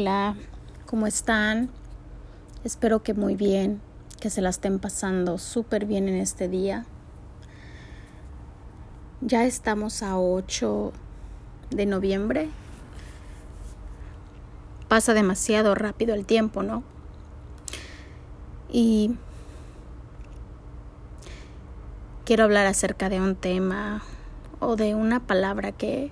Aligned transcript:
Hola, 0.00 0.34
¿cómo 0.86 1.06
están? 1.06 1.68
Espero 2.64 3.02
que 3.02 3.12
muy 3.12 3.36
bien, 3.36 3.82
que 4.18 4.30
se 4.30 4.40
la 4.40 4.48
estén 4.48 4.78
pasando 4.78 5.36
súper 5.36 5.84
bien 5.84 6.08
en 6.08 6.14
este 6.14 6.48
día. 6.48 6.86
Ya 9.20 9.44
estamos 9.44 10.02
a 10.02 10.18
8 10.18 10.94
de 11.68 11.84
noviembre. 11.84 12.48
Pasa 14.88 15.12
demasiado 15.12 15.74
rápido 15.74 16.14
el 16.14 16.24
tiempo, 16.24 16.62
¿no? 16.62 16.82
Y 18.70 19.16
quiero 22.24 22.44
hablar 22.44 22.64
acerca 22.64 23.10
de 23.10 23.20
un 23.20 23.36
tema 23.36 24.02
o 24.60 24.76
de 24.76 24.94
una 24.94 25.20
palabra 25.20 25.72
que, 25.72 26.10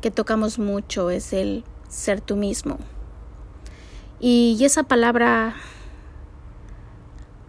que 0.00 0.10
tocamos 0.10 0.58
mucho, 0.58 1.10
es 1.10 1.32
el 1.32 1.62
ser 1.88 2.20
tú 2.20 2.34
mismo. 2.34 2.78
Y 4.18 4.56
esa 4.64 4.82
palabra 4.82 5.54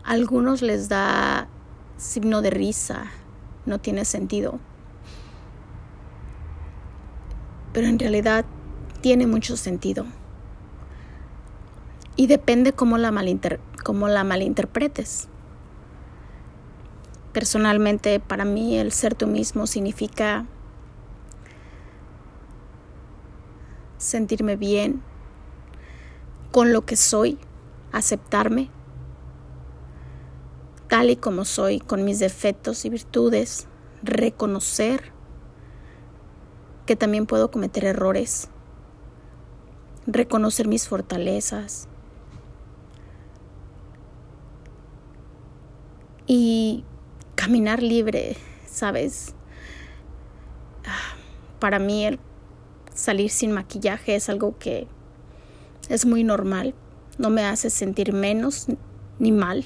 a 0.04 0.12
algunos 0.12 0.62
les 0.62 0.90
da 0.90 1.48
signo 1.96 2.42
de 2.42 2.50
risa, 2.50 3.06
no 3.66 3.80
tiene 3.80 4.04
sentido. 4.04 4.60
Pero 7.72 7.88
en 7.88 8.00
realidad 8.00 8.46
tiene 9.02 9.28
mucho 9.28 9.56
sentido. 9.56 10.06
Y 12.18 12.28
depende 12.28 12.74
cómo 12.74 12.98
la, 12.98 13.12
malinter 13.12 13.62
cómo 13.84 14.10
la 14.10 14.26
malinterpretes. 14.26 15.30
Personalmente, 17.32 18.20
para 18.20 18.44
mí 18.44 18.78
el 18.78 18.92
ser 18.92 19.16
tú 19.16 19.28
mismo 19.28 19.68
significa 19.68 20.46
sentirme 23.98 24.58
bien 24.58 25.02
con 26.58 26.74
lo 26.74 26.88
que 26.88 26.96
soy, 26.96 27.38
aceptarme 27.92 28.72
tal 30.88 31.12
y 31.12 31.16
como 31.16 31.46
soy, 31.46 31.80
con 31.80 32.04
mis 32.04 32.18
defectos 32.18 32.84
y 32.84 32.90
virtudes, 32.90 33.68
reconocer 34.02 35.12
que 36.88 36.96
también 36.96 37.28
puedo 37.28 37.52
cometer 37.52 37.86
errores, 37.86 38.50
reconocer 40.08 40.68
mis 40.68 40.88
fortalezas 40.88 41.88
y 46.26 46.84
caminar 47.36 47.84
libre, 47.84 48.36
¿sabes? 48.66 49.36
Ah, 50.88 51.18
para 51.60 51.78
mí 51.78 52.08
el 52.08 52.20
salir 52.96 53.30
sin 53.30 53.52
maquillaje 53.52 54.16
es 54.16 54.28
algo 54.28 54.58
que 54.58 54.88
es 55.90 56.06
muy 56.06 56.24
normal, 56.24 56.74
no 57.18 57.30
me 57.30 57.44
hace 57.44 57.70
sentir 57.70 58.14
menos 58.14 58.68
ni 59.20 59.32
mal. 59.32 59.66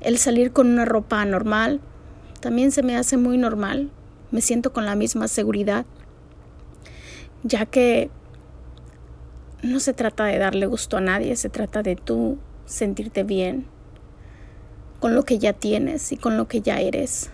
El 0.00 0.18
salir 0.18 0.52
con 0.52 0.68
una 0.68 0.84
ropa 0.84 1.24
normal 1.24 1.80
también 2.40 2.72
se 2.72 2.82
me 2.82 2.96
hace 2.96 3.16
muy 3.16 3.38
normal, 3.38 3.90
me 4.30 4.40
siento 4.40 4.72
con 4.72 4.84
la 4.84 4.96
misma 4.96 5.28
seguridad, 5.28 5.86
ya 7.44 7.66
que 7.66 8.10
no 9.62 9.78
se 9.78 9.92
trata 9.92 10.24
de 10.24 10.38
darle 10.38 10.66
gusto 10.66 10.96
a 10.96 11.00
nadie, 11.00 11.36
se 11.36 11.48
trata 11.48 11.82
de 11.82 11.94
tú 11.94 12.38
sentirte 12.66 13.22
bien 13.22 13.66
con 14.98 15.14
lo 15.14 15.24
que 15.24 15.38
ya 15.38 15.52
tienes 15.52 16.12
y 16.12 16.16
con 16.16 16.36
lo 16.36 16.48
que 16.48 16.62
ya 16.62 16.80
eres, 16.80 17.30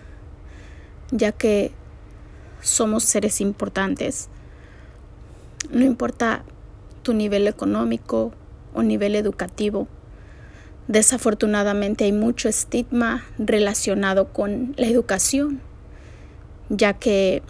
ya 1.11 1.31
que 1.31 1.71
somos 2.61 3.03
seres 3.03 3.41
importantes 3.41 4.29
no 5.71 5.85
importa 5.85 6.43
tu 7.09 7.15
nivel 7.15 7.47
económico 7.47 8.31
o 8.71 8.83
nivel 8.83 9.15
educativo. 9.15 9.87
Desafortunadamente 10.87 12.03
hay 12.03 12.11
mucho 12.11 12.47
estigma 12.47 13.25
relacionado 13.39 14.31
con 14.31 14.75
la 14.77 14.85
educación, 14.85 15.59
ya 16.69 16.93
que 16.93 17.41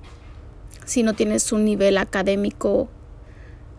si 0.85 1.03
no 1.03 1.13
tienes 1.13 1.51
un 1.51 1.66
nivel 1.66 1.97
académico 1.97 2.88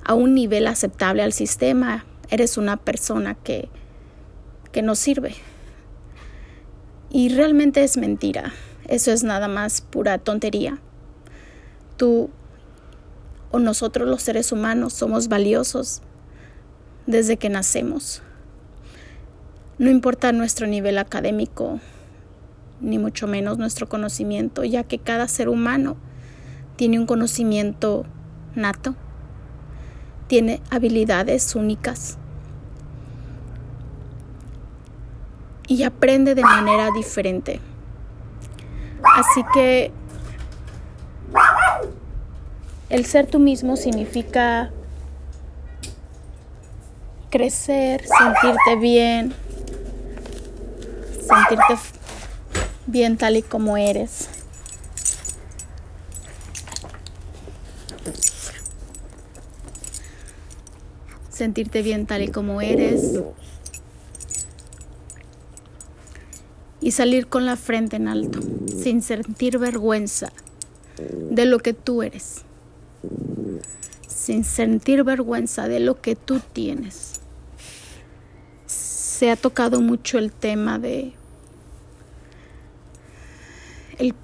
a 0.04 0.12
un 0.12 0.34
nivel 0.34 0.66
aceptable 0.66 1.22
al 1.22 1.32
sistema, 1.32 2.04
eres 2.28 2.58
una 2.58 2.76
persona 2.76 3.34
que, 3.34 3.70
que 4.72 4.82
no 4.82 4.94
sirve. 4.94 5.34
Y 7.08 7.30
realmente 7.30 7.84
es 7.84 7.96
mentira. 7.96 8.52
Eso 8.86 9.12
es 9.12 9.22
nada 9.22 9.48
más 9.48 9.80
pura 9.80 10.18
tontería. 10.18 10.78
Tú 11.96 12.28
o 13.50 13.58
nosotros 13.58 14.08
los 14.08 14.22
seres 14.22 14.52
humanos 14.52 14.92
somos 14.92 15.28
valiosos 15.28 16.02
desde 17.06 17.36
que 17.36 17.48
nacemos. 17.48 18.22
No 19.78 19.90
importa 19.90 20.32
nuestro 20.32 20.66
nivel 20.66 20.98
académico, 20.98 21.80
ni 22.80 22.98
mucho 22.98 23.26
menos 23.26 23.58
nuestro 23.58 23.88
conocimiento, 23.88 24.64
ya 24.64 24.84
que 24.84 24.98
cada 24.98 25.26
ser 25.26 25.48
humano 25.48 25.96
tiene 26.76 26.98
un 26.98 27.06
conocimiento 27.06 28.04
nato, 28.54 28.94
tiene 30.26 30.60
habilidades 30.70 31.54
únicas 31.54 32.18
y 35.66 35.82
aprende 35.84 36.34
de 36.34 36.42
manera 36.42 36.90
diferente. 36.94 37.60
Así 39.16 39.42
que 39.54 39.92
el 42.90 43.06
ser 43.06 43.26
tú 43.26 43.38
mismo 43.38 43.76
significa 43.76 44.70
crecer, 47.30 48.04
sentirte 48.04 48.76
bien, 48.80 49.32
sentirte 51.20 51.78
bien 52.86 53.16
tal 53.16 53.36
y 53.36 53.42
como 53.42 53.76
eres. 53.76 54.28
Sentirte 61.30 61.82
bien 61.82 62.06
tal 62.06 62.22
y 62.22 62.28
como 62.28 62.60
eres. 62.60 63.20
Y 66.80 66.90
salir 66.90 67.28
con 67.28 67.46
la 67.46 67.56
frente 67.56 67.96
en 67.96 68.08
alto, 68.08 68.40
sin 68.66 69.00
sentir 69.00 69.58
vergüenza 69.58 70.32
de 70.98 71.46
lo 71.46 71.60
que 71.60 71.72
tú 71.72 72.02
eres 72.02 72.44
sin 74.20 74.44
sentir 74.44 75.02
vergüenza 75.02 75.66
de 75.66 75.80
lo 75.80 76.02
que 76.02 76.14
tú 76.14 76.40
tienes. 76.52 77.22
Se 78.66 79.30
ha 79.30 79.36
tocado 79.36 79.80
mucho 79.80 80.18
el 80.18 80.30
tema 80.30 80.78
de 80.78 81.14
el 83.98 84.14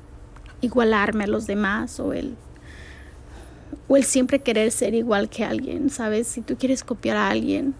igualarme 0.61 1.25
a 1.25 1.27
los 1.29 1.47
demás 1.47 1.99
o 1.99 2.13
el 2.13 2.37
o 3.89 3.97
el 3.97 4.05
siempre 4.05 4.41
querer 4.41 4.71
ser 4.71 4.95
igual 4.95 5.31
que 5.31 5.45
alguien, 5.45 5.89
¿sabes? 5.89 6.27
Si 6.27 6.43
tú 6.43 6.59
quieres 6.59 6.85
copiar 6.85 7.17
a 7.17 7.31
alguien, 7.31 7.75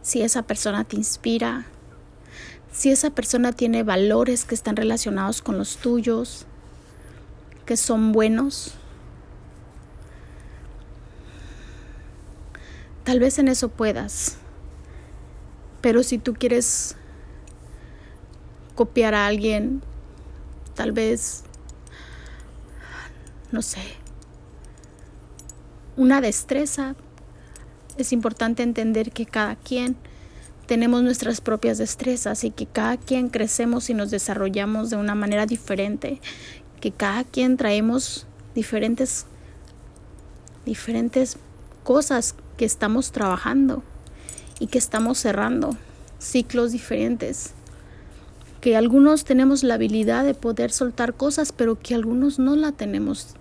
si 0.00 0.22
esa 0.22 0.42
persona 0.44 0.84
te 0.84 0.96
inspira, 0.96 1.66
si 2.72 2.90
esa 2.90 3.10
persona 3.10 3.52
tiene 3.52 3.82
valores 3.82 4.46
que 4.46 4.54
están 4.54 4.76
relacionados 4.76 5.42
con 5.42 5.58
los 5.58 5.76
tuyos, 5.76 6.46
que 7.66 7.76
son 7.76 8.12
buenos, 8.12 8.72
tal 13.04 13.20
vez 13.20 13.38
en 13.38 13.48
eso 13.48 13.68
puedas. 13.68 14.38
Pero 15.80 16.02
si 16.02 16.18
tú 16.18 16.34
quieres 16.34 16.96
copiar 18.74 19.14
a 19.14 19.26
alguien, 19.26 19.82
tal 20.74 20.92
vez, 20.92 21.42
no 23.52 23.62
sé, 23.62 23.80
una 25.96 26.20
destreza, 26.20 26.94
es 27.96 28.12
importante 28.12 28.62
entender 28.62 29.10
que 29.12 29.26
cada 29.26 29.56
quien 29.56 29.96
tenemos 30.66 31.02
nuestras 31.02 31.40
propias 31.40 31.78
destrezas 31.78 32.44
y 32.44 32.50
que 32.50 32.66
cada 32.66 32.96
quien 32.96 33.28
crecemos 33.28 33.88
y 33.88 33.94
nos 33.94 34.10
desarrollamos 34.10 34.90
de 34.90 34.96
una 34.96 35.14
manera 35.14 35.46
diferente, 35.46 36.20
que 36.80 36.92
cada 36.92 37.24
quien 37.24 37.56
traemos 37.56 38.26
diferentes 38.54 39.26
diferentes 40.64 41.36
cosas 41.84 42.34
que 42.56 42.64
estamos 42.64 43.12
trabajando 43.12 43.82
y 44.58 44.66
que 44.66 44.78
estamos 44.78 45.18
cerrando 45.18 45.76
ciclos 46.18 46.72
diferentes 46.72 47.52
que 48.60 48.76
algunos 48.76 49.24
tenemos 49.24 49.62
la 49.62 49.74
habilidad 49.74 50.24
de 50.24 50.34
poder 50.34 50.72
soltar 50.72 51.14
cosas 51.14 51.52
pero 51.52 51.78
que 51.78 51.94
algunos 51.94 52.38
no 52.38 52.56
la 52.56 52.72
tenemos 52.72 53.34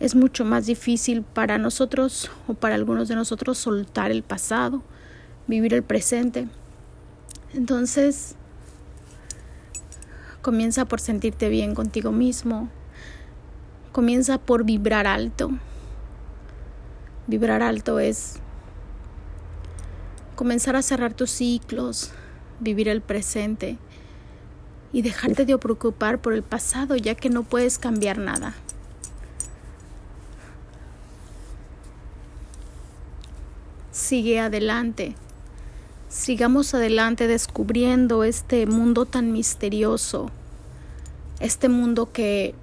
es 0.00 0.14
mucho 0.14 0.44
más 0.44 0.66
difícil 0.66 1.22
para 1.22 1.58
nosotros 1.58 2.30
o 2.46 2.54
para 2.54 2.74
algunos 2.74 3.08
de 3.08 3.14
nosotros 3.14 3.58
soltar 3.58 4.10
el 4.10 4.22
pasado 4.22 4.82
vivir 5.48 5.74
el 5.74 5.82
presente. 5.82 6.46
Entonces, 7.54 8.36
comienza 10.42 10.84
por 10.84 11.00
sentirte 11.00 11.48
bien 11.48 11.74
contigo 11.74 12.12
mismo, 12.12 12.68
comienza 13.92 14.38
por 14.38 14.64
vibrar 14.64 15.06
alto. 15.06 15.50
Vibrar 17.26 17.62
alto 17.62 17.98
es 17.98 18.36
comenzar 20.34 20.76
a 20.76 20.82
cerrar 20.82 21.14
tus 21.14 21.30
ciclos, 21.30 22.12
vivir 22.60 22.88
el 22.88 23.00
presente 23.00 23.76
y 24.92 25.02
dejarte 25.02 25.44
de 25.44 25.58
preocupar 25.58 26.18
por 26.20 26.32
el 26.32 26.42
pasado 26.42 26.96
ya 26.96 27.14
que 27.14 27.28
no 27.28 27.42
puedes 27.42 27.78
cambiar 27.78 28.18
nada. 28.18 28.54
Sigue 33.90 34.38
adelante. 34.38 35.16
Sigamos 36.08 36.72
adelante 36.74 37.26
descubriendo 37.26 38.24
este 38.24 38.66
mundo 38.66 39.04
tan 39.04 39.30
misterioso, 39.30 40.30
este 41.38 41.68
mundo 41.68 42.12
que 42.12 42.54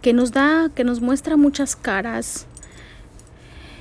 que 0.00 0.12
nos 0.12 0.32
da, 0.32 0.68
que 0.74 0.84
nos 0.84 1.00
muestra 1.00 1.36
muchas 1.36 1.76
caras. 1.76 2.46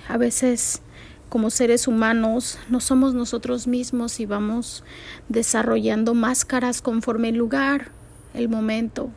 A 0.07 0.17
veces 0.17 0.81
como 1.29 1.49
seres 1.49 1.87
humanos 1.87 2.59
no 2.69 2.79
somos 2.79 3.13
nosotros 3.13 3.65
mismos 3.65 4.19
y 4.19 4.25
vamos 4.25 4.83
desarrollando 5.29 6.13
máscaras 6.13 6.81
conforme 6.81 7.29
el 7.29 7.35
lugar, 7.35 7.91
el 8.33 8.49
momento. 8.49 9.09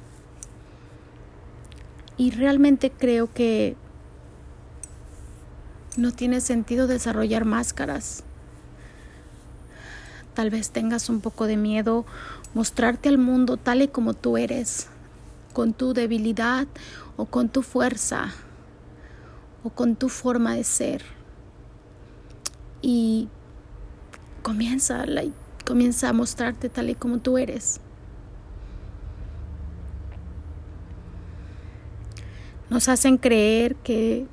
Y 2.16 2.30
realmente 2.30 2.90
creo 2.90 3.32
que 3.32 3.76
no 5.96 6.12
tiene 6.12 6.40
sentido 6.40 6.86
desarrollar 6.86 7.44
máscaras. 7.44 8.24
Tal 10.34 10.50
vez 10.50 10.70
tengas 10.70 11.08
un 11.08 11.20
poco 11.20 11.46
de 11.46 11.56
miedo 11.56 12.04
mostrarte 12.54 13.08
al 13.08 13.18
mundo 13.18 13.56
tal 13.56 13.82
y 13.82 13.88
como 13.88 14.14
tú 14.14 14.36
eres 14.36 14.88
con 15.52 15.72
tu 15.72 15.94
debilidad 15.94 16.66
o 17.16 17.26
con 17.26 17.48
tu 17.48 17.62
fuerza 17.62 18.32
o 19.62 19.70
con 19.70 19.96
tu 19.96 20.08
forma 20.08 20.54
de 20.54 20.64
ser. 20.64 21.02
Y 22.82 23.28
comienza, 24.42 25.06
comienza 25.64 26.10
a 26.10 26.12
mostrarte 26.12 26.68
tal 26.68 26.90
y 26.90 26.94
como 26.94 27.18
tú 27.18 27.38
eres. 27.38 27.80
Nos 32.68 32.88
hacen 32.88 33.16
creer 33.18 33.76
que 33.76 34.26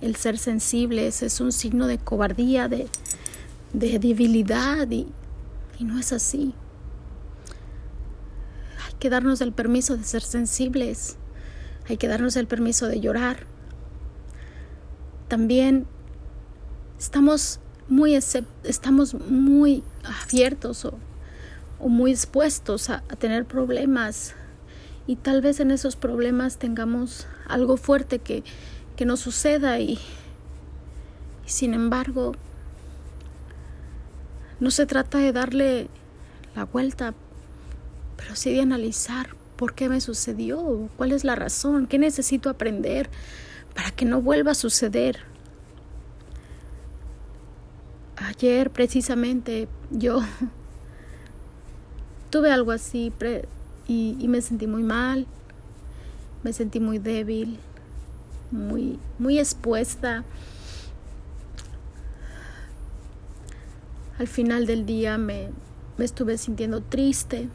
el 0.00 0.16
ser 0.16 0.36
sensibles 0.36 1.22
es 1.22 1.40
un 1.40 1.52
signo 1.52 1.86
de 1.86 1.98
cobardía, 1.98 2.68
de, 2.68 2.88
debilidad 3.72 4.90
y 4.90 5.06
no 5.84 5.98
es 5.98 6.12
así. 6.12 6.54
Que 8.98 9.10
darnos 9.10 9.40
el 9.40 9.52
permiso 9.52 9.96
de 9.96 10.04
ser 10.04 10.22
sensibles, 10.22 11.16
hay 11.88 11.96
que 11.96 12.06
darnos 12.06 12.36
el 12.36 12.46
permiso 12.46 12.86
de 12.86 13.00
llorar. 13.00 13.46
También 15.28 15.86
estamos 16.98 17.58
muy, 17.88 18.14
estamos 18.14 19.14
muy 19.14 19.82
abiertos 20.22 20.84
o, 20.84 20.98
muy 21.80 22.12
expuestos 22.12 22.90
a, 22.90 23.00
tener 23.18 23.44
problemas. 23.44 24.34
Y 25.08 25.16
tal 25.16 25.42
vez 25.42 25.58
en 25.58 25.72
esos 25.72 25.96
problemas 25.96 26.58
tengamos 26.58 27.26
algo 27.48 27.76
fuerte 27.76 28.20
que, 28.20 28.44
que 28.94 29.04
nos 29.04 29.18
suceda 29.18 29.80
y, 29.80 29.98
y 31.44 31.48
sin 31.48 31.74
embargo 31.74 32.36
no 34.62 34.70
se 34.70 34.86
trata 34.86 35.18
de 35.18 35.32
darle 35.32 35.88
la 36.54 36.64
vuelta 36.64 37.14
pero 38.16 38.36
sí 38.36 38.52
de 38.52 38.60
analizar 38.60 39.30
por 39.56 39.74
qué 39.74 39.88
me 39.88 40.00
sucedió, 40.00 40.88
cuál 40.96 41.10
es 41.12 41.24
la 41.24 41.34
razón, 41.34 41.88
qué 41.88 41.98
necesito 41.98 42.48
aprender 42.48 43.10
para 43.74 43.90
que 43.90 44.04
no 44.04 44.22
vuelva 44.22 44.52
a 44.52 44.54
suceder. 44.54 45.18
Ayer 48.16 48.70
precisamente 48.70 49.66
yo 49.90 50.20
tuve 52.30 52.52
algo 52.52 52.70
así 52.70 53.12
y, 53.88 54.16
y, 54.20 54.28
me 54.28 54.40
sentí 54.40 54.68
muy 54.68 54.84
mal, 54.84 55.26
me 56.44 56.52
sentí 56.52 56.78
muy 56.78 56.98
débil, 56.98 57.58
muy, 58.52 59.00
muy 59.18 59.38
expuesta. 59.40 60.24
Al 64.22 64.28
final 64.28 64.66
del 64.66 64.86
día 64.86 65.18
me, 65.18 65.50
me 65.98 66.04
estuve 66.04 66.38
sintiendo 66.38 66.80
triste 66.80 67.48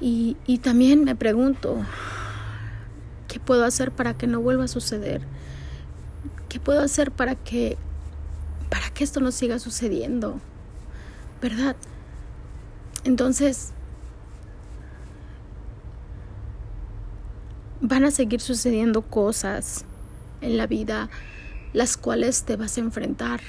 Y, 0.00 0.36
y 0.48 0.58
también 0.58 1.04
me 1.04 1.14
pregunto, 1.14 1.76
¿qué 3.28 3.38
puedo 3.38 3.64
hacer 3.64 3.92
para 3.92 4.18
que 4.18 4.26
no 4.26 4.40
vuelva 4.40 4.64
a 4.64 4.68
suceder? 4.68 5.22
¿Qué 6.48 6.58
puedo 6.58 6.80
hacer 6.80 7.12
para 7.12 7.36
que, 7.36 7.78
para 8.68 8.90
que 8.90 9.04
esto 9.04 9.20
no 9.20 9.30
siga 9.30 9.60
sucediendo? 9.60 10.40
¿Verdad? 11.40 11.76
Entonces, 13.04 13.74
van 17.80 18.02
a 18.02 18.10
seguir 18.10 18.40
sucediendo 18.40 19.02
cosas 19.02 19.84
en 20.40 20.56
la 20.56 20.66
vida 20.66 21.08
las 21.72 21.96
cuales 21.96 22.44
te 22.44 22.56
vas 22.56 22.76
a 22.76 22.80
enfrentar. 22.80 23.40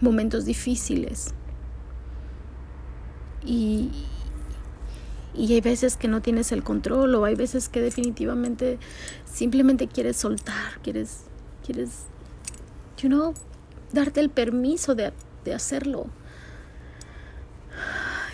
Momentos 0.00 0.44
difíciles. 0.44 1.34
Y, 3.44 3.90
y 5.34 5.52
hay 5.54 5.60
veces 5.60 5.96
que 5.96 6.08
no 6.08 6.22
tienes 6.22 6.52
el 6.52 6.62
control 6.62 7.14
o 7.14 7.24
hay 7.24 7.34
veces 7.34 7.68
que 7.68 7.80
definitivamente 7.80 8.78
simplemente 9.24 9.88
quieres 9.88 10.16
soltar, 10.16 10.80
quieres, 10.82 11.24
quieres, 11.64 12.06
you 12.98 13.08
know, 13.08 13.34
darte 13.92 14.20
el 14.20 14.30
permiso 14.30 14.94
de, 14.94 15.12
de 15.44 15.54
hacerlo. 15.54 16.06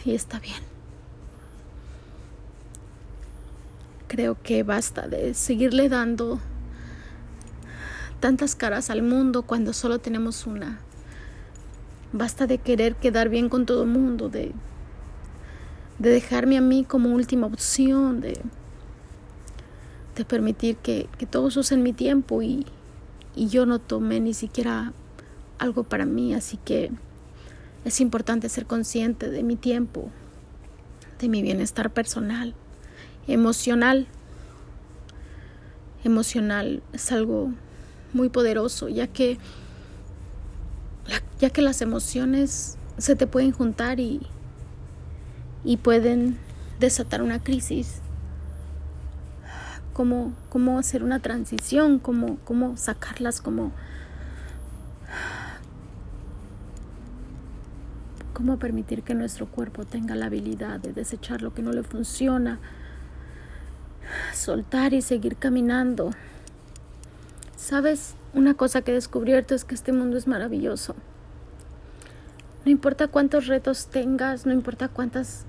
Y 0.04 0.14
está 0.14 0.38
bien. 0.38 0.62
Creo 4.06 4.40
que 4.40 4.62
basta 4.62 5.08
de 5.08 5.34
seguirle 5.34 5.88
dando 5.88 6.40
tantas 8.26 8.56
caras 8.56 8.90
al 8.90 9.02
mundo 9.02 9.42
cuando 9.42 9.72
solo 9.72 10.00
tenemos 10.00 10.48
una. 10.48 10.80
Basta 12.12 12.48
de 12.48 12.58
querer 12.58 12.96
quedar 12.96 13.28
bien 13.28 13.48
con 13.48 13.66
todo 13.66 13.84
el 13.84 13.88
mundo, 13.88 14.28
de 14.28 14.52
de 16.00 16.10
dejarme 16.10 16.58
a 16.58 16.60
mí 16.60 16.84
como 16.84 17.14
última 17.14 17.46
opción, 17.46 18.20
de, 18.20 18.40
de 20.16 20.24
permitir 20.24 20.74
que, 20.74 21.08
que 21.18 21.24
todos 21.24 21.56
usen 21.56 21.84
mi 21.84 21.92
tiempo 21.92 22.42
y, 22.42 22.66
y 23.36 23.46
yo 23.46 23.64
no 23.64 23.78
tomé 23.78 24.18
ni 24.18 24.34
siquiera 24.34 24.92
algo 25.60 25.84
para 25.84 26.04
mí, 26.04 26.34
así 26.34 26.56
que 26.58 26.90
es 27.84 28.00
importante 28.00 28.48
ser 28.48 28.66
consciente 28.66 29.30
de 29.30 29.44
mi 29.44 29.54
tiempo, 29.54 30.10
de 31.20 31.28
mi 31.28 31.42
bienestar 31.42 31.92
personal, 31.92 32.56
emocional. 33.28 34.08
Emocional 36.02 36.82
es 36.92 37.12
algo 37.12 37.52
muy 38.12 38.28
poderoso, 38.28 38.88
ya 38.88 39.06
que 39.06 39.38
ya 41.38 41.50
que 41.50 41.62
las 41.62 41.82
emociones 41.82 42.78
se 42.98 43.14
te 43.14 43.26
pueden 43.26 43.52
juntar 43.52 44.00
y, 44.00 44.26
y 45.64 45.76
pueden 45.76 46.38
desatar 46.80 47.22
una 47.22 47.42
crisis. 47.42 48.00
Cómo, 49.92 50.34
cómo 50.50 50.78
hacer 50.78 51.02
una 51.02 51.20
transición, 51.20 51.98
cómo, 51.98 52.36
cómo 52.44 52.76
sacarlas, 52.76 53.40
cómo, 53.40 53.72
cómo 58.34 58.58
permitir 58.58 59.02
que 59.02 59.14
nuestro 59.14 59.46
cuerpo 59.46 59.86
tenga 59.86 60.14
la 60.14 60.26
habilidad 60.26 60.80
de 60.80 60.92
desechar 60.92 61.40
lo 61.40 61.54
que 61.54 61.62
no 61.62 61.72
le 61.72 61.82
funciona, 61.82 62.58
soltar 64.34 64.92
y 64.92 65.00
seguir 65.00 65.36
caminando. 65.36 66.10
¿Sabes? 67.66 68.14
Una 68.32 68.54
cosa 68.54 68.82
que 68.82 68.92
he 68.92 68.94
descubierto 68.94 69.52
es 69.52 69.64
que 69.64 69.74
este 69.74 69.90
mundo 69.90 70.16
es 70.16 70.28
maravilloso. 70.28 70.94
No 72.64 72.70
importa 72.70 73.08
cuántos 73.08 73.48
retos 73.48 73.88
tengas, 73.88 74.46
no 74.46 74.52
importa 74.52 74.86
cuántas 74.86 75.46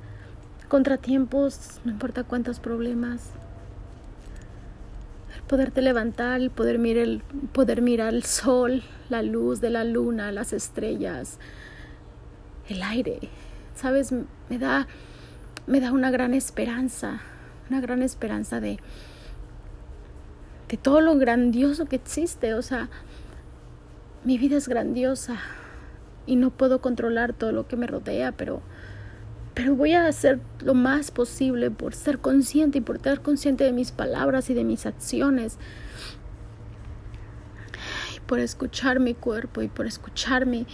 contratiempos, 0.68 1.80
no 1.86 1.92
importa 1.92 2.24
cuántos 2.24 2.60
problemas. 2.60 3.30
El 5.36 5.44
poderte 5.44 5.84
levantar, 5.84 6.42
el 6.42 6.50
poder 6.50 6.80
mirar 6.80 7.04
el 7.04 7.22
poder 7.54 7.84
mirar 7.84 8.16
el 8.16 8.24
sol, 8.24 8.82
la 9.10 9.22
luz 9.22 9.62
de 9.62 9.70
la 9.70 9.84
luna, 9.84 10.32
las 10.32 10.54
estrellas, 10.54 11.38
el 12.68 12.82
aire. 12.82 13.30
Sabes, 13.76 14.12
me 14.50 14.58
da 14.58 14.88
me 15.68 15.80
da 15.80 15.92
una 15.92 16.10
gran 16.10 16.34
esperanza, 16.34 17.22
una 17.70 17.80
gran 17.80 18.02
esperanza 18.02 18.60
de 18.60 18.80
de 20.70 20.78
todo 20.78 21.02
lo 21.02 21.16
grandioso 21.18 21.86
que 21.86 21.96
existe, 21.96 22.54
o 22.54 22.62
sea, 22.62 22.90
mi 24.24 24.38
vida 24.38 24.58
es 24.58 24.68
grandiosa 24.68 25.40
y 26.26 26.36
no 26.36 26.50
puedo 26.50 26.82
controlar 26.82 27.34
todo 27.34 27.52
lo 27.52 27.68
que 27.68 27.78
me 27.78 27.88
rodea, 27.88 28.34
pero 28.34 28.62
pero 29.58 29.76
voy 29.76 29.94
a 29.94 30.06
hacer 30.06 30.40
lo 30.64 30.76
más 30.76 31.10
posible 31.10 31.72
por 31.72 31.96
ser 31.96 32.20
consciente 32.20 32.78
y 32.78 32.82
por 32.82 32.98
estar 32.98 33.24
consciente 33.24 33.64
de 33.64 33.72
mis 33.72 33.92
palabras 33.92 34.52
y 34.52 34.54
de 34.54 34.64
mis 34.64 34.86
acciones. 34.86 35.58
Y 38.16 38.20
por 38.20 38.38
escuchar 38.38 39.00
mi 39.00 39.16
cuerpo 39.16 39.64
y 39.64 39.68
por 39.68 39.88
escuchar 39.88 40.46
mi, 40.46 40.68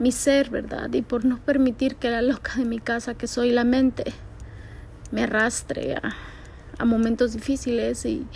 mi 0.00 0.10
ser, 0.10 0.50
¿verdad? 0.50 0.92
Y 0.92 1.02
por 1.02 1.24
no 1.24 1.38
permitir 1.44 1.94
que 1.94 2.10
la 2.10 2.22
loca 2.22 2.54
de 2.56 2.64
mi 2.64 2.80
casa, 2.80 3.14
que 3.14 3.28
soy 3.28 3.52
la 3.52 3.62
mente, 3.62 4.02
me 5.12 5.22
arrastre 5.22 5.94
a, 5.94 6.16
a 6.78 6.84
momentos 6.84 7.34
difíciles 7.34 8.04
y, 8.04 8.26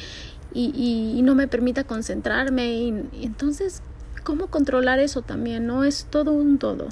y, 0.52 1.16
y, 1.16 1.22
no 1.22 1.34
me 1.34 1.48
permita 1.48 1.84
concentrarme. 1.84 2.72
Y, 2.72 2.88
entonces, 3.22 3.82
¿cómo 4.24 4.48
controlar 4.48 4.98
eso 4.98 5.22
también? 5.22 5.66
No 5.66 5.84
es 5.84 6.06
todo 6.10 6.32
un 6.32 6.58
todo. 6.58 6.88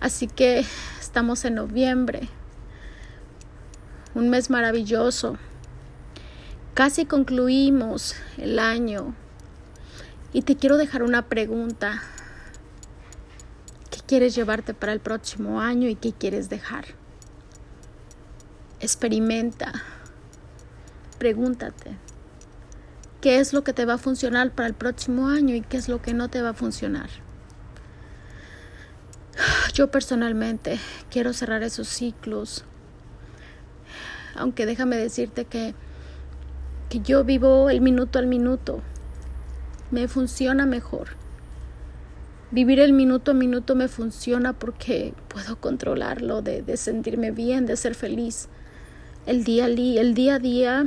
Así 0.00 0.28
que 0.28 0.64
estamos 1.00 1.44
en 1.44 1.56
noviembre, 1.56 2.28
un 4.14 4.28
mes 4.30 4.50
maravilloso. 4.50 5.36
Casi 6.74 7.06
concluimos 7.06 8.14
el 8.36 8.60
año 8.60 9.14
y 10.32 10.42
te 10.42 10.54
quiero 10.56 10.76
dejar 10.76 11.02
una 11.02 11.28
pregunta. 11.28 12.02
¿Qué 13.90 13.98
quieres 14.06 14.36
llevarte 14.36 14.74
para 14.74 14.92
el 14.92 15.00
próximo 15.00 15.60
año 15.60 15.88
y 15.88 15.96
qué 15.96 16.12
quieres 16.12 16.48
dejar? 16.48 16.84
Experimenta, 18.78 19.72
pregúntate, 21.18 21.96
¿qué 23.20 23.40
es 23.40 23.52
lo 23.52 23.64
que 23.64 23.72
te 23.72 23.84
va 23.84 23.94
a 23.94 23.98
funcionar 23.98 24.50
para 24.52 24.68
el 24.68 24.74
próximo 24.74 25.28
año 25.28 25.54
y 25.54 25.60
qué 25.60 25.76
es 25.76 25.88
lo 25.88 26.00
que 26.00 26.14
no 26.14 26.28
te 26.28 26.42
va 26.42 26.50
a 26.50 26.54
funcionar? 26.54 27.08
Yo 29.72 29.90
personalmente 29.90 30.78
quiero 31.10 31.32
cerrar 31.32 31.62
esos 31.62 31.88
ciclos, 31.88 32.64
aunque 34.34 34.66
déjame 34.66 34.96
decirte 34.96 35.44
que, 35.44 35.74
que 36.88 37.00
yo 37.00 37.24
vivo 37.24 37.70
el 37.70 37.80
minuto 37.80 38.18
al 38.18 38.26
minuto, 38.26 38.80
me 39.90 40.08
funciona 40.08 40.66
mejor. 40.66 41.08
Vivir 42.50 42.80
el 42.80 42.92
minuto 42.92 43.32
a 43.32 43.34
minuto 43.34 43.74
me 43.74 43.88
funciona 43.88 44.54
porque 44.54 45.12
puedo 45.28 45.56
controlarlo, 45.56 46.40
de, 46.40 46.62
de 46.62 46.76
sentirme 46.76 47.30
bien, 47.30 47.66
de 47.66 47.76
ser 47.76 47.94
feliz. 47.94 48.48
El 49.26 49.44
día, 49.44 49.66
el 49.66 50.14
día 50.14 50.36
a 50.36 50.38
día 50.38 50.86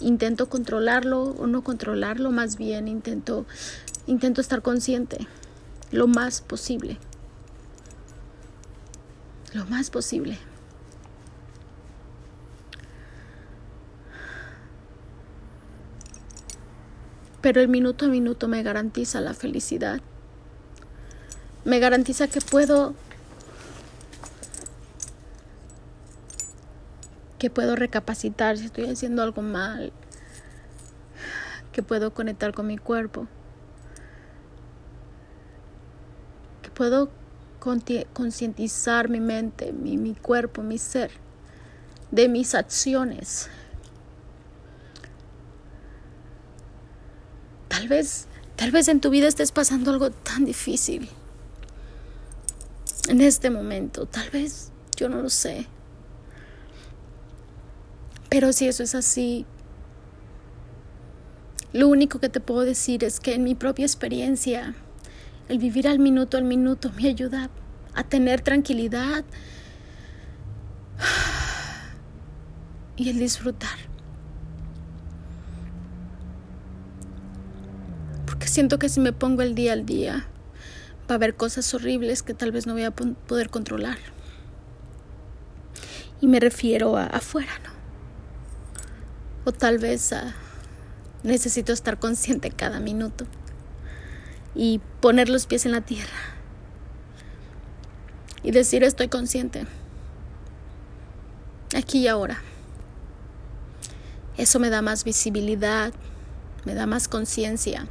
intento 0.00 0.48
controlarlo 0.48 1.22
o 1.22 1.46
no 1.46 1.62
controlarlo, 1.62 2.30
más 2.30 2.56
bien 2.56 2.88
intento, 2.88 3.46
intento 4.06 4.40
estar 4.40 4.62
consciente 4.62 5.26
lo 5.90 6.06
más 6.06 6.40
posible 6.40 6.98
lo 9.52 9.64
más 9.66 9.90
posible. 9.90 10.38
Pero 17.40 17.60
el 17.60 17.68
minuto 17.68 18.06
a 18.06 18.08
minuto 18.08 18.48
me 18.48 18.62
garantiza 18.62 19.20
la 19.20 19.32
felicidad. 19.32 20.00
Me 21.64 21.78
garantiza 21.78 22.28
que 22.28 22.40
puedo 22.40 22.94
que 27.38 27.50
puedo 27.50 27.76
recapacitar 27.76 28.58
si 28.58 28.66
estoy 28.66 28.86
haciendo 28.86 29.22
algo 29.22 29.42
mal, 29.42 29.92
que 31.72 31.82
puedo 31.82 32.12
conectar 32.12 32.52
con 32.52 32.66
mi 32.66 32.76
cuerpo, 32.76 33.26
que 36.62 36.70
puedo 36.70 37.10
concientizar 38.12 39.08
mi 39.08 39.20
mente, 39.20 39.72
mi, 39.72 39.96
mi 39.96 40.14
cuerpo, 40.14 40.62
mi 40.62 40.78
ser, 40.78 41.10
de 42.10 42.28
mis 42.28 42.54
acciones. 42.54 43.48
Tal 47.68 47.86
vez, 47.86 48.26
tal 48.56 48.70
vez 48.72 48.88
en 48.88 49.00
tu 49.00 49.10
vida 49.10 49.28
estés 49.28 49.52
pasando 49.52 49.90
algo 49.90 50.10
tan 50.10 50.44
difícil. 50.44 51.08
En 53.08 53.20
este 53.20 53.50
momento, 53.50 54.06
tal 54.06 54.28
vez, 54.30 54.72
yo 54.96 55.08
no 55.08 55.22
lo 55.22 55.30
sé. 55.30 55.66
Pero 58.28 58.52
si 58.52 58.68
eso 58.68 58.82
es 58.82 58.94
así, 58.94 59.46
lo 61.72 61.88
único 61.88 62.18
que 62.18 62.28
te 62.28 62.40
puedo 62.40 62.62
decir 62.62 63.04
es 63.04 63.20
que 63.20 63.34
en 63.34 63.44
mi 63.44 63.54
propia 63.54 63.84
experiencia, 63.84 64.74
el 65.48 65.58
vivir 65.58 65.88
al 65.88 65.98
minuto 65.98 66.36
al 66.36 66.44
minuto 66.44 66.90
me 66.96 67.08
ayuda 67.08 67.50
a 67.94 68.04
tener 68.04 68.40
tranquilidad 68.40 69.24
y 72.96 73.08
el 73.08 73.18
disfrutar. 73.18 73.78
Porque 78.26 78.48
siento 78.48 78.78
que 78.78 78.88
si 78.88 79.00
me 79.00 79.12
pongo 79.12 79.42
el 79.42 79.54
día 79.54 79.72
al 79.72 79.86
día, 79.86 80.26
va 81.08 81.14
a 81.14 81.16
haber 81.16 81.36
cosas 81.36 81.72
horribles 81.74 82.22
que 82.22 82.34
tal 82.34 82.52
vez 82.52 82.66
no 82.66 82.74
voy 82.74 82.84
a 82.84 82.90
poder 82.90 83.50
controlar. 83.50 83.98
Y 86.20 86.26
me 86.26 86.40
refiero 86.40 86.96
a 86.96 87.06
afuera, 87.06 87.52
¿no? 87.64 87.67
O 89.48 89.52
tal 89.52 89.78
vez 89.78 90.12
a 90.12 90.34
necesito 91.22 91.72
estar 91.72 91.98
consciente 91.98 92.50
cada 92.50 92.80
minuto 92.80 93.24
y 94.54 94.82
poner 95.00 95.30
los 95.30 95.46
pies 95.46 95.64
en 95.64 95.72
la 95.72 95.80
tierra 95.80 96.12
y 98.42 98.50
decir 98.50 98.84
estoy 98.84 99.08
consciente 99.08 99.66
aquí 101.74 102.00
y 102.00 102.08
ahora. 102.08 102.42
Eso 104.36 104.58
me 104.58 104.68
da 104.68 104.82
más 104.82 105.04
visibilidad, 105.04 105.94
me 106.66 106.74
da 106.74 106.84
más 106.84 107.08
conciencia, 107.08 107.86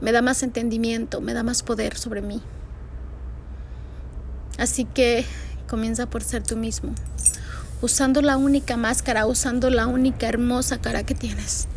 me 0.00 0.10
da 0.10 0.22
más 0.22 0.42
entendimiento, 0.42 1.20
me 1.20 1.34
da 1.34 1.42
más 1.42 1.62
poder 1.62 1.98
sobre 1.98 2.22
mí. 2.22 2.40
Así 4.56 4.86
que 4.86 5.26
comienza 5.68 6.08
por 6.08 6.24
ser 6.24 6.42
tú 6.42 6.56
mismo, 6.56 6.94
usando 7.82 8.22
la 8.22 8.36
única 8.36 8.76
máscara, 8.76 9.26
usando 9.26 9.70
la 9.70 9.86
única 9.86 10.28
hermosa 10.28 10.80
cara 10.80 11.04
que 11.04 11.14
tienes, 11.14 11.68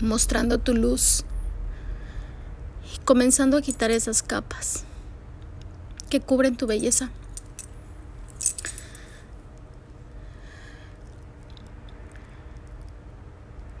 mostrando 0.00 0.58
tu 0.58 0.74
luz 0.74 1.24
comenzando 3.06 3.56
a 3.56 3.62
quitar 3.62 3.92
esas 3.92 4.20
capas 4.20 4.84
que 6.10 6.20
cubren 6.20 6.56
tu 6.56 6.66
belleza. 6.66 7.08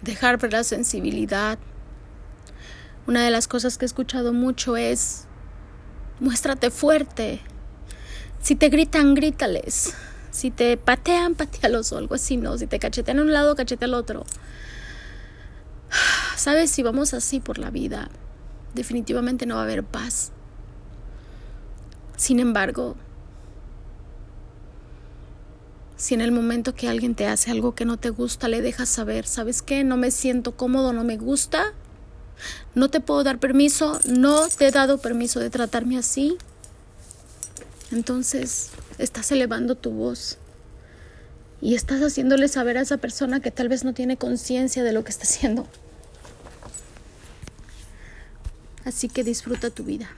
Dejar 0.00 0.38
ver 0.38 0.52
la 0.52 0.62
sensibilidad. 0.62 1.58
Una 3.08 3.24
de 3.24 3.32
las 3.32 3.48
cosas 3.48 3.76
que 3.76 3.84
he 3.84 3.86
escuchado 3.86 4.32
mucho 4.32 4.76
es, 4.76 5.26
muéstrate 6.20 6.70
fuerte. 6.70 7.40
Si 8.40 8.54
te 8.54 8.68
gritan, 8.68 9.14
grítales. 9.14 9.92
Si 10.36 10.50
te 10.50 10.76
patean, 10.76 11.34
patealos 11.42 11.92
o 11.92 11.96
algo 11.96 12.14
así, 12.14 12.36
¿no? 12.36 12.58
Si 12.58 12.66
te 12.66 12.78
cachetean 12.78 13.20
a 13.20 13.22
un 13.22 13.32
lado, 13.32 13.56
cachete 13.56 13.86
al 13.86 13.94
otro. 13.94 14.26
¿Sabes? 16.36 16.70
Si 16.70 16.82
vamos 16.82 17.14
así 17.14 17.40
por 17.40 17.56
la 17.56 17.70
vida, 17.70 18.10
definitivamente 18.74 19.46
no 19.46 19.54
va 19.54 19.62
a 19.62 19.64
haber 19.64 19.82
paz. 19.82 20.32
Sin 22.18 22.38
embargo, 22.38 22.96
si 25.96 26.12
en 26.12 26.20
el 26.20 26.32
momento 26.32 26.74
que 26.74 26.88
alguien 26.88 27.14
te 27.14 27.26
hace 27.26 27.50
algo 27.50 27.74
que 27.74 27.86
no 27.86 27.96
te 27.96 28.10
gusta, 28.10 28.48
le 28.48 28.60
dejas 28.60 28.90
saber, 28.90 29.26
¿sabes 29.26 29.62
qué? 29.62 29.84
No 29.84 29.96
me 29.96 30.10
siento 30.10 30.54
cómodo, 30.54 30.92
no 30.92 31.02
me 31.02 31.16
gusta, 31.16 31.72
no 32.74 32.90
te 32.90 33.00
puedo 33.00 33.24
dar 33.24 33.38
permiso, 33.38 33.98
no 34.06 34.48
te 34.48 34.66
he 34.66 34.70
dado 34.70 34.98
permiso 34.98 35.40
de 35.40 35.48
tratarme 35.48 35.96
así. 35.96 36.36
Entonces, 37.92 38.70
estás 38.98 39.30
elevando 39.30 39.76
tu 39.76 39.90
voz 39.90 40.38
y 41.60 41.74
estás 41.74 42.00
haciéndole 42.00 42.48
saber 42.48 42.78
a 42.78 42.82
esa 42.82 42.96
persona 42.98 43.40
que 43.40 43.50
tal 43.50 43.68
vez 43.68 43.84
no 43.84 43.94
tiene 43.94 44.16
conciencia 44.16 44.82
de 44.82 44.92
lo 44.92 45.04
que 45.04 45.10
está 45.10 45.24
haciendo. 45.24 45.66
Así 48.84 49.08
que 49.08 49.24
disfruta 49.24 49.70
tu 49.70 49.84
vida. 49.84 50.08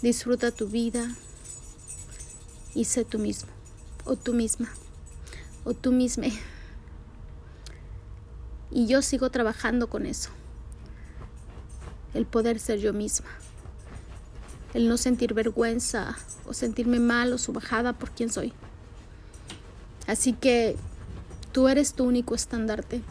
Disfruta 0.00 0.50
tu 0.50 0.66
vida 0.66 1.08
y 2.74 2.86
sé 2.86 3.04
tú 3.04 3.20
mismo, 3.20 3.50
o 4.04 4.16
tú 4.16 4.32
misma, 4.32 4.68
o 5.64 5.74
tú 5.74 5.92
misma. 5.92 6.26
Y 8.72 8.86
yo 8.86 9.02
sigo 9.02 9.30
trabajando 9.30 9.88
con 9.88 10.06
eso. 10.06 10.30
El 12.14 12.26
poder 12.26 12.58
ser 12.58 12.78
yo 12.78 12.92
misma. 12.92 13.28
El 14.74 14.88
no 14.88 14.96
sentir 14.96 15.34
vergüenza 15.34 16.16
o 16.46 16.54
sentirme 16.54 17.00
mal 17.00 17.32
o 17.32 17.38
subajada 17.38 17.92
por 17.92 18.10
quien 18.10 18.30
soy. 18.30 18.52
Así 20.06 20.32
que 20.32 20.76
tú 21.52 21.68
eres 21.68 21.94
tu 21.94 22.04
único 22.04 22.34
estandarte 22.34 23.02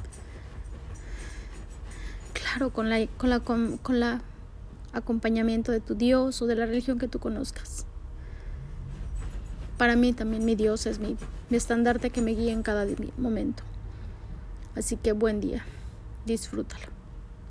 claro, 2.51 2.71
con 2.71 2.89
la, 2.89 3.07
con 3.17 3.29
la, 3.29 3.39
con, 3.39 3.99
la 3.99 4.21
acompañamiento 4.93 5.71
de 5.71 5.79
tu 5.79 5.95
Dios 5.95 6.41
o 6.41 6.47
de 6.47 6.55
la 6.55 6.65
religión 6.65 6.99
que 6.99 7.07
tú 7.07 7.19
conozcas. 7.19 7.85
Para 9.77 9.95
mí 9.95 10.13
también 10.13 10.45
mi 10.45 10.55
Dios 10.55 10.85
es 10.85 10.99
mi, 10.99 11.17
mi 11.49 11.57
estandarte 11.57 12.09
que 12.09 12.21
me 12.21 12.31
guía 12.31 12.51
en 12.51 12.61
cada 12.61 12.85
momento. 13.17 13.63
Así 14.75 14.95
que 14.97 15.11
buen 15.13 15.41
día, 15.41 15.63
disfrútalo. 16.25 17.00